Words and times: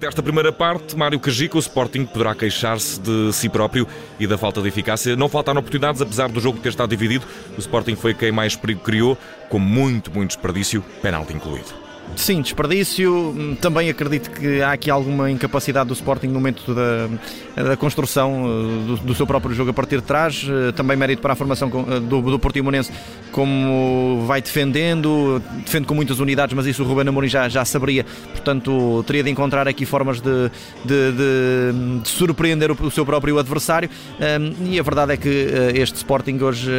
Desta 0.00 0.22
primeira 0.22 0.50
parte, 0.50 0.96
Mário 0.96 1.20
Cajica, 1.20 1.58
o 1.58 1.60
Sporting 1.60 2.06
poderá 2.06 2.34
queixar-se 2.34 2.98
de 2.98 3.30
si 3.34 3.50
próprio 3.50 3.86
e 4.18 4.26
da 4.26 4.38
falta 4.38 4.62
de 4.62 4.66
eficácia. 4.66 5.14
Não 5.14 5.28
faltaram 5.28 5.60
oportunidades, 5.60 6.00
apesar 6.00 6.30
do 6.30 6.40
jogo 6.40 6.58
ter 6.58 6.70
estado 6.70 6.88
dividido. 6.88 7.26
O 7.54 7.60
Sporting 7.60 7.94
foi 7.96 8.14
quem 8.14 8.32
mais 8.32 8.56
perigo 8.56 8.80
criou, 8.80 9.18
com 9.50 9.58
muito, 9.58 10.10
muito 10.10 10.30
desperdício, 10.30 10.82
penalti 11.02 11.34
incluído. 11.34 11.89
Sim, 12.16 12.42
desperdício. 12.42 13.56
Também 13.60 13.88
acredito 13.88 14.30
que 14.30 14.60
há 14.60 14.72
aqui 14.72 14.90
alguma 14.90 15.30
incapacidade 15.30 15.88
do 15.88 15.94
Sporting 15.94 16.26
no 16.26 16.34
momento 16.34 16.74
da, 16.74 17.08
da 17.62 17.76
construção 17.76 18.44
eh, 18.44 18.86
do, 18.86 18.96
do, 18.98 19.14
seu 19.14 19.26
próprio 19.26 19.54
jogo 19.54 19.70
a 19.70 19.72
partir 19.72 19.96
de 19.96 20.02
trás. 20.02 20.46
Eh, 20.48 20.72
também 20.72 20.96
mérito 20.96 21.22
para 21.22 21.32
a 21.32 21.36
formação 21.36 21.70
eh, 21.88 22.00
do, 22.00 22.20
do 22.20 22.38
Portimonense, 22.38 22.92
como 23.32 24.24
vai 24.26 24.42
defendendo, 24.42 25.42
defende 25.64 25.86
com 25.86 25.94
muitas 25.94 26.20
unidades, 26.20 26.54
mas 26.54 26.66
isso 26.66 26.82
o 26.82 26.86
Ruben 26.86 27.08
Amorim 27.08 27.28
já, 27.28 27.48
já 27.48 27.64
saberia. 27.64 28.04
Portanto, 28.32 29.02
teria 29.06 29.22
de 29.22 29.30
encontrar 29.30 29.66
aqui 29.66 29.86
formas 29.86 30.20
de, 30.20 30.50
de, 30.84 31.12
de, 31.12 32.00
de 32.02 32.08
surpreender 32.08 32.70
o, 32.70 32.76
o, 32.86 32.90
seu 32.90 33.06
próprio 33.06 33.38
adversário. 33.38 33.88
e 34.64 34.78
a 34.78 34.82
verdade 34.82 35.12
é 35.12 35.16
que 35.16 35.28
este 35.74 35.96
Sporting 35.96 36.38
hoje, 36.42 36.70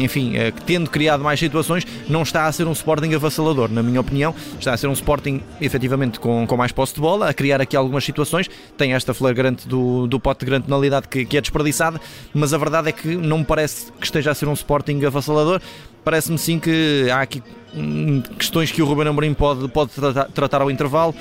enfim, 0.00 0.34
tendo 0.64 0.90
criado 0.90 1.22
mais 1.22 1.38
situações, 1.38 1.86
não 2.08 2.22
está 2.22 2.46
a 2.46 2.52
ser 2.52 2.66
um 2.66 2.72
Sporting 2.72 3.14
avassalador, 3.14 3.70
na 3.70 3.82
minha 3.82 4.00
opinião 4.00 4.34
está 4.58 4.72
a 4.72 4.76
ser 4.76 4.86
um 4.86 4.92
Sporting 4.92 5.42
efetivamente 5.60 6.20
com, 6.20 6.46
com 6.46 6.56
mais 6.56 6.72
posse 6.72 6.94
de 6.94 7.00
bola, 7.00 7.28
a 7.28 7.34
criar 7.34 7.60
aqui 7.60 7.76
algumas 7.76 8.04
situações, 8.04 8.48
tem 8.76 8.92
esta 8.92 9.12
flagrante 9.12 9.66
do, 9.66 10.06
do 10.06 10.18
pote 10.20 10.40
de 10.40 10.46
grande 10.46 10.64
penalidade 10.66 11.08
que, 11.08 11.24
que 11.24 11.36
é 11.36 11.40
desperdiçada, 11.40 12.00
mas 12.32 12.52
a 12.52 12.58
verdade 12.58 12.88
é 12.88 12.92
que 12.92 13.16
não 13.16 13.38
me 13.38 13.44
parece 13.44 13.92
que 13.92 14.04
esteja 14.04 14.30
a 14.30 14.34
ser 14.34 14.48
um 14.48 14.52
Sporting 14.52 15.04
avassalador, 15.04 15.60
parece-me 16.06 16.38
sim 16.38 16.60
que 16.60 17.08
há 17.10 17.20
aqui 17.20 17.42
questões 18.38 18.70
que 18.70 18.80
o 18.80 18.86
Ruben 18.86 19.08
Amorim 19.08 19.34
pode, 19.34 19.68
pode 19.68 19.90
tratar, 19.90 20.24
tratar, 20.26 20.62
ao 20.62 20.70
intervalo. 20.70 21.14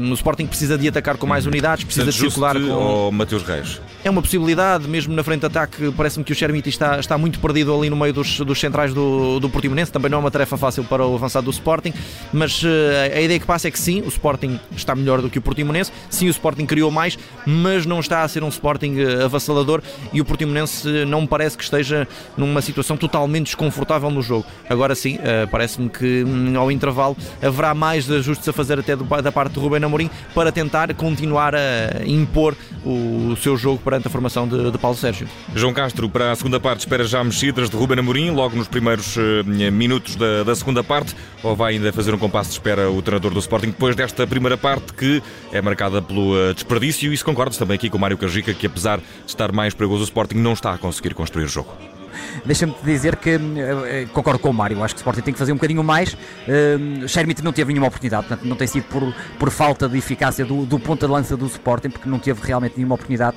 Hum, 0.00 0.10
o 0.10 0.14
Sporting 0.14 0.46
precisa 0.46 0.76
de 0.76 0.88
atacar 0.88 1.16
com 1.16 1.26
mais 1.26 1.46
unidades, 1.46 1.84
precisa 1.84 2.06
de 2.06 2.12
circular 2.12 2.54
com. 2.54 2.70
Ou 2.70 3.12
Mateus 3.12 3.42
Reis? 3.42 3.80
É 4.04 4.10
uma 4.10 4.22
possibilidade, 4.22 4.86
mesmo 4.86 5.14
na 5.14 5.24
frente 5.24 5.40
de 5.40 5.46
ataque, 5.46 5.92
parece-me 5.96 6.24
que 6.24 6.32
o 6.32 6.34
Chermiti 6.34 6.68
está, 6.68 6.98
está 6.98 7.18
muito 7.18 7.40
perdido 7.40 7.74
ali 7.74 7.90
no 7.90 7.96
meio 7.96 8.12
dos, 8.12 8.38
dos 8.40 8.58
centrais 8.58 8.94
do, 8.94 9.40
do 9.40 9.48
Portimonense. 9.48 9.90
Também 9.90 10.10
não 10.10 10.18
é 10.18 10.20
uma 10.20 10.30
tarefa 10.30 10.56
fácil 10.56 10.84
para 10.84 11.06
o 11.06 11.14
avançado 11.14 11.46
do 11.46 11.50
Sporting, 11.50 11.92
mas 12.32 12.62
uh, 12.62 12.68
a 13.14 13.20
ideia 13.20 13.40
que 13.40 13.46
passa 13.46 13.68
é 13.68 13.70
que 13.70 13.78
sim, 13.78 14.02
o 14.02 14.08
Sporting 14.08 14.58
está 14.76 14.94
melhor 14.94 15.20
do 15.20 15.28
que 15.28 15.38
o 15.38 15.42
Portimonense. 15.42 15.90
Sim, 16.10 16.28
o 16.28 16.30
Sporting 16.30 16.66
criou 16.66 16.90
mais, 16.90 17.18
mas 17.44 17.86
não 17.86 18.00
está 18.00 18.22
a 18.22 18.28
ser 18.28 18.44
um 18.44 18.48
Sporting 18.48 18.96
uh, 19.00 19.24
avassalador 19.24 19.82
e 20.12 20.20
o 20.20 20.24
Portimonense 20.24 20.86
uh, 20.86 21.06
não 21.06 21.22
me 21.22 21.26
parece 21.26 21.56
que 21.56 21.64
esteja 21.64 22.06
numa 22.36 22.62
situação 22.62 22.96
totalmente 22.96 23.46
desconfortável 23.46 24.07
no 24.10 24.22
jogo. 24.22 24.44
Agora 24.68 24.94
sim, 24.94 25.16
uh, 25.16 25.48
parece-me 25.50 25.88
que 25.88 26.24
um, 26.24 26.58
ao 26.58 26.70
intervalo 26.70 27.16
haverá 27.42 27.74
mais 27.74 28.10
ajustes 28.10 28.48
a 28.48 28.52
fazer 28.52 28.78
até 28.78 28.94
do, 28.94 29.04
da 29.04 29.32
parte 29.32 29.52
do 29.52 29.60
Rubén 29.60 29.84
Amorim 29.84 30.10
para 30.34 30.52
tentar 30.52 30.92
continuar 30.94 31.54
a 31.54 32.04
impor 32.06 32.54
o, 32.84 33.30
o 33.32 33.36
seu 33.36 33.56
jogo 33.56 33.80
perante 33.82 34.06
a 34.06 34.10
formação 34.10 34.46
de, 34.46 34.70
de, 34.70 34.78
Paulo 34.78 34.96
Sérgio. 34.96 35.28
João 35.54 35.72
Castro, 35.72 36.08
para 36.08 36.32
a 36.32 36.36
segunda 36.36 36.60
parte, 36.60 36.80
espera 36.80 37.04
já 37.04 37.22
mexidas 37.22 37.70
de 37.70 37.76
Rubén 37.76 37.98
Amorim 37.98 38.30
logo 38.30 38.56
nos 38.56 38.68
primeiros 38.68 39.16
uh, 39.16 39.44
minutos 39.72 40.16
da, 40.16 40.44
da 40.44 40.54
segunda 40.54 40.82
parte 40.84 41.14
ou 41.42 41.54
vai 41.54 41.74
ainda 41.74 41.92
fazer 41.92 42.14
um 42.14 42.18
compasso 42.18 42.50
de 42.50 42.54
espera 42.56 42.90
o 42.90 43.00
treinador 43.02 43.32
do 43.32 43.38
Sporting 43.38 43.68
depois 43.68 43.94
desta 43.96 44.26
primeira 44.26 44.56
parte 44.56 44.92
que 44.92 45.22
é 45.52 45.60
marcada 45.60 46.02
pelo 46.02 46.34
uh, 46.34 46.54
desperdício 46.54 47.12
e 47.12 47.16
se 47.16 47.24
concordas 47.24 47.56
também 47.56 47.76
aqui 47.76 47.88
com 47.88 47.96
o 47.96 48.00
Mário 48.00 48.18
Cajica 48.18 48.52
que 48.52 48.66
apesar 48.66 48.98
de 48.98 49.04
estar 49.26 49.52
mais 49.52 49.74
perigoso 49.74 50.02
o 50.02 50.04
Sporting 50.04 50.36
não 50.36 50.52
está 50.52 50.72
a 50.72 50.78
conseguir 50.78 51.14
construir 51.14 51.44
o 51.44 51.48
jogo. 51.48 51.97
Deixa-me 52.44 52.74
dizer 52.82 53.16
que 53.16 53.36
uh, 53.36 54.08
concordo 54.12 54.38
com 54.38 54.50
o 54.50 54.54
Mário, 54.54 54.82
acho 54.82 54.94
que 54.94 54.98
o 54.98 55.02
Sporting 55.02 55.20
tem 55.20 55.32
que 55.32 55.38
fazer 55.38 55.52
um 55.52 55.56
bocadinho 55.56 55.82
mais. 55.82 56.14
Uh, 56.14 57.08
não 57.42 57.52
teve 57.52 57.72
nenhuma 57.72 57.88
oportunidade, 57.88 58.26
portanto, 58.26 58.46
não 58.46 58.56
tem 58.56 58.66
sido 58.66 58.84
por, 58.84 59.14
por 59.38 59.50
falta 59.50 59.88
de 59.88 59.98
eficácia 59.98 60.44
do, 60.44 60.64
do 60.64 60.78
ponta 60.78 61.06
de 61.06 61.12
lança 61.12 61.36
do 61.36 61.46
Sporting, 61.46 61.90
porque 61.90 62.08
não 62.08 62.18
teve 62.18 62.40
realmente 62.44 62.76
nenhuma 62.76 62.94
oportunidade 62.94 63.36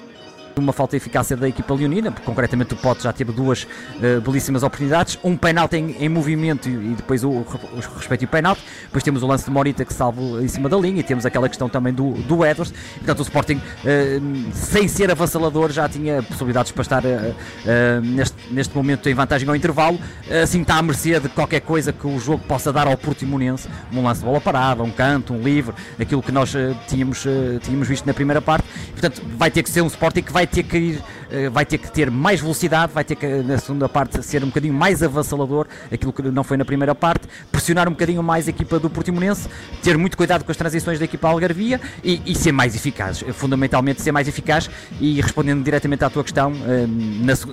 uma 0.60 0.74
falta 0.74 0.92
de 0.92 0.98
eficácia 0.98 1.38
da 1.38 1.48
equipa 1.48 1.74
leonina, 1.74 2.12
porque 2.12 2.26
concretamente 2.26 2.74
o 2.74 2.78
Pote 2.78 3.04
já 3.04 3.14
teve 3.14 3.32
duas 3.32 3.64
uh, 3.64 4.22
belíssimas 4.22 4.64
oportunidades, 4.64 5.17
um 5.23 5.38
penalti 5.38 5.78
em, 5.78 5.95
em 6.00 6.10
movimento 6.10 6.67
e, 6.67 6.95
depois 6.95 7.23
o, 7.23 7.30
o, 7.30 7.45
o 7.73 7.98
respectivo 7.98 8.32
penalti, 8.32 8.61
depois 8.84 9.04
temos 9.04 9.23
o 9.23 9.28
lance 9.28 9.45
de 9.45 9.52
Morita 9.52 9.86
que 9.86 9.94
salva 9.94 10.22
em 10.42 10.48
cima 10.48 10.67
da 10.67 10.78
linha 10.78 11.00
e 11.00 11.04
temos 11.04 11.26
aquela 11.26 11.48
questão 11.48 11.70
também 11.70 11.94
do, 11.94 12.14
do 12.14 12.45
Edwards, 12.45 12.73
portanto 12.98 13.20
o 13.20 13.22
Sporting 13.23 13.56
uh, 13.56 14.52
sem 14.54 14.88
ser 14.88 15.11
avassalador 15.11 15.72
já 15.72 15.88
tinha 15.88 16.22
possibilidades 16.23 16.72
para 16.72 16.82
estar 16.82 17.04
uh, 17.04 18.02
neste, 18.02 18.38
neste 18.52 18.76
momento 18.76 19.08
em 19.08 19.14
vantagem 19.14 19.48
ao 19.48 19.56
intervalo, 19.56 20.00
assim 20.42 20.61
está 20.61 20.76
à 20.76 20.82
mercê 20.82 21.20
de 21.20 21.30
qualquer 21.30 21.61
coisa 21.61 21.94
que 21.94 22.08
o 22.08 22.20
jogo 22.20 22.44
possa 22.48 22.72
dar 22.72 22.88
ao 22.88 22.98
Portimonense, 22.98 23.67
um 23.92 24.04
lance 24.04 24.20
de 24.20 24.26
bola 24.26 24.42
parada, 24.42 24.84
um 24.84 24.92
canto, 24.92 25.34
um 25.34 25.42
livre, 25.42 25.73
aquilo 26.00 26.22
que 26.22 26.32
nós 26.32 26.54
tínhamos, 26.88 27.26
tínhamos 27.61 27.88
visto 27.88 28.06
na 28.06 28.14
primeira 28.14 28.42
parte, 28.42 28.66
portanto 28.92 29.22
vai 29.38 29.52
ter 29.52 29.64
que 29.64 29.70
ser 29.70 29.82
um 29.82 29.88
Sporting 29.88 30.22
que 30.22 30.32
vai 30.32 30.41
ter 30.48 30.64
que 30.64 30.78
ir, 30.78 30.96
eh, 30.96 31.02
vai 31.52 31.65
ter 31.65 31.77
que 31.77 31.92
ter 31.92 32.11
mais 32.11 32.39
velocidade, 32.39 32.92
vai 32.93 33.03
ter 33.03 33.15
que 33.15 33.25
na 33.25 33.58
segunda 33.58 33.87
parte 33.87 34.21
ser 34.23 34.43
um 34.43 34.47
bocadinho 34.47 34.73
mais 34.73 35.02
avassalador, 35.02 35.67
aquilo 35.92 36.11
que 36.11 36.21
não 36.23 36.43
foi 36.43 36.58
na 36.58 36.65
primeira 36.65 36.93
parte, 36.93 37.27
pressionar 37.52 37.87
um 37.87 37.92
bocadinho 37.92 38.21
mais 38.21 38.47
a 38.47 38.49
equipa 38.49 38.80
do 38.80 38.89
Portimonense, 38.89 39.47
ter 39.81 39.97
muito 39.97 40.17
cuidado 40.17 40.43
com 40.43 40.52
as 40.52 40.58
transições 40.58 40.99
da 40.99 41.05
equipa 41.05 41.27
algarvia 41.27 41.80
e, 42.03 42.21
e 42.25 42.36
ser 42.36 42.52
mais 42.52 42.75
eficaz, 42.75 43.23
fundamentalmente 43.33 44.02
ser 44.02 44.11
mais 44.11 44.27
eficaz 44.27 44.69
e 44.99 45.21
respondendo 45.21 45.64
diretamente 45.64 46.03
à 46.03 46.09
tua 46.09 46.23
questão, 46.23 46.53
eh, 46.67 46.86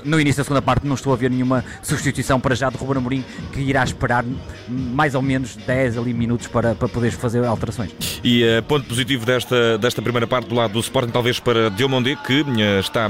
no 0.05 0.21
início 0.21 0.41
da 0.41 0.45
segunda 0.45 0.63
parte 0.63 0.87
não 0.87 0.95
estou 0.95 1.13
a 1.13 1.17
ver 1.17 1.31
nenhuma 1.31 1.65
substituição 1.83 2.41
para 2.41 2.55
já 2.55 2.71
de 2.71 2.77
Ruben 2.77 2.99
Amorim 2.99 3.25
que 3.53 3.61
irá 3.61 3.85
esperar 3.85 4.25
mais 4.69 5.15
ou 5.15 5.23
menos 5.23 5.57
10 5.57 5.99
ali 5.99 6.13
minutos 6.13 6.47
para, 6.47 6.75
para 6.75 6.89
poder 6.89 7.11
fazer 7.13 7.45
alterações. 7.45 7.93
E 8.23 8.45
uh, 8.45 8.63
ponto 8.63 8.87
positivo 8.87 9.25
desta, 9.25 9.79
desta 9.79 10.03
primeira 10.03 10.27
parte 10.27 10.49
do 10.49 10.55
lado 10.55 10.73
do 10.73 10.81
Sporting, 10.81 11.11
talvez 11.11 11.41
para 11.41 11.71
Diomondé, 11.71 12.17
que 12.27 12.43
uh, 12.43 12.81
está 12.81 13.09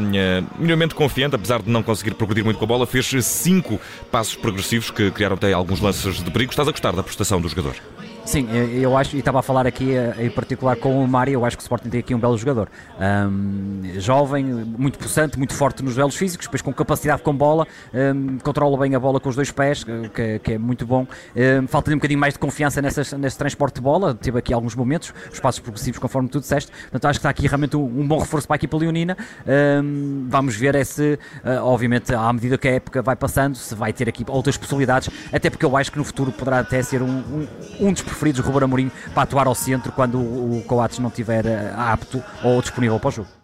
minimamente 0.58 0.94
confiante, 0.94 1.34
apesar 1.34 1.62
de 1.62 1.70
não 1.70 1.82
conseguir 1.82 2.14
progredir 2.14 2.44
muito 2.44 2.58
com 2.58 2.64
a 2.64 2.69
bola, 2.69 2.86
fez 2.86 3.06
cinco 3.24 3.80
passos 4.10 4.34
progressivos 4.34 4.91
que 4.91 5.10
criaram 5.10 5.36
até 5.36 5.52
alguns 5.52 5.80
lances 5.80 6.22
de 6.22 6.30
perigo. 6.30 6.50
Estás 6.50 6.69
a 6.69 6.70
gostar 6.70 6.92
da 6.92 7.02
prestação 7.02 7.41
do 7.41 7.48
jogador? 7.48 7.76
Sim, 8.28 8.47
eu 8.50 8.94
acho, 8.94 9.16
e 9.16 9.21
estava 9.21 9.39
a 9.39 9.43
falar 9.43 9.66
aqui 9.66 9.97
eh, 9.97 10.27
em 10.27 10.31
particular 10.31 10.77
com 10.77 11.03
o 11.03 11.09
Mário, 11.09 11.33
eu 11.33 11.47
acho 11.47 11.56
que 11.56 11.62
o 11.62 11.65
Sporting 11.65 11.89
tem 11.89 12.00
aqui 12.00 12.15
um 12.15 12.19
belo 12.19 12.37
jogador. 12.37 12.69
Um, 13.00 13.99
jovem, 13.99 14.44
muito 14.44 14.99
possante, 14.99 15.39
muito 15.39 15.55
forte 15.55 15.83
nos 15.83 15.94
duelos 15.94 16.15
físicos, 16.15 16.47
depois 16.47 16.61
com 16.61 16.71
capacidade 16.71 17.22
com 17.22 17.34
bola, 17.34 17.66
um, 17.94 18.37
controla 18.37 18.77
bem 18.77 18.94
a 18.94 19.00
bola 19.00 19.19
com 19.19 19.31
os 19.31 19.34
dois 19.34 19.50
pés, 19.50 19.83
que, 19.83 20.41
que 20.41 20.53
é 20.53 20.59
muito 20.59 20.84
bom. 20.84 21.06
Um, 21.34 21.66
Falta-lhe 21.69 21.94
um 21.94 21.99
bocadinho 21.99 22.21
mais 22.21 22.34
de 22.34 22.39
confiança 22.39 22.83
nessas, 22.83 23.15
nesse 23.15 23.39
transporte 23.39 23.77
de 23.77 23.81
bola, 23.81 24.15
teve 24.15 24.39
aqui 24.39 24.53
alguns 24.53 24.75
momentos, 24.75 25.15
os 25.33 25.41
passos 25.41 25.60
progressivos, 25.60 25.99
conforme 25.99 26.28
tu 26.28 26.39
disseste. 26.39 26.71
Portanto, 26.71 27.06
acho 27.06 27.19
que 27.19 27.21
está 27.21 27.31
aqui 27.31 27.47
realmente 27.47 27.78
um, 27.78 27.83
um 27.83 28.06
bom 28.06 28.19
reforço 28.19 28.47
para 28.47 28.56
a 28.56 28.59
equipa 28.59 28.77
leonina. 28.77 29.16
vamos 30.28 30.55
ver 30.55 30.75
é 30.75 30.84
se, 30.84 31.19
uh, 31.43 31.65
obviamente, 31.65 32.15
à 32.15 32.31
medida 32.31 32.59
que 32.59 32.69
a 32.69 32.72
época 32.72 33.00
vai 33.00 33.16
passando, 33.16 33.56
se 33.56 33.75
vai 33.75 33.91
ter 33.91 34.06
aqui 34.06 34.22
outras 34.28 34.59
possibilidades, 34.59 35.09
até 35.33 35.49
porque 35.49 35.65
eu 35.65 35.75
acho 35.78 35.91
que 35.91 35.97
no 35.97 36.05
futuro 36.05 36.31
poderá 36.31 36.59
até 36.59 36.83
ser 36.83 37.00
um, 37.00 37.09
um, 37.09 37.49
um 37.81 37.91
dos 37.91 38.03
preferidos 38.18 38.44
Ruben 38.44 38.64
Amorim 38.64 38.90
para 39.14 39.22
atuar 39.22 39.46
ao 39.46 39.54
centro 39.54 39.92
quando 39.92 40.18
o 40.18 40.62
Coates 40.66 40.98
não 40.98 41.08
estiver 41.08 41.46
eh, 41.46 41.72
apto 41.76 42.22
ou 42.42 42.60
disponível 42.60 42.98
para 42.98 43.08
o 43.08 43.12
jogo. 43.12 43.38